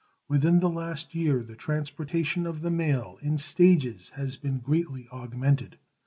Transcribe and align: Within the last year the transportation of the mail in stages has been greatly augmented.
Within 0.27 0.61
the 0.61 0.67
last 0.67 1.13
year 1.13 1.43
the 1.43 1.55
transportation 1.55 2.47
of 2.47 2.61
the 2.61 2.71
mail 2.71 3.19
in 3.21 3.37
stages 3.37 4.09
has 4.15 4.35
been 4.35 4.57
greatly 4.57 5.07
augmented. 5.11 5.77